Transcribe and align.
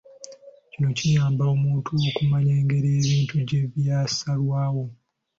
Kino 0.71 0.89
kiyamba 0.97 1.43
omuntu 1.53 1.91
okumanya 2.09 2.51
engeri 2.61 2.89
ebintu 2.99 3.35
gye 3.47 3.61
byasalwawo. 3.75 4.85